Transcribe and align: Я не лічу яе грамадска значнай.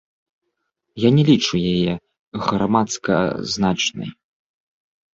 Я 1.03 1.09
не 1.17 1.23
лічу 1.29 1.55
яе 1.73 1.93
грамадска 2.49 3.15
значнай. 3.55 4.09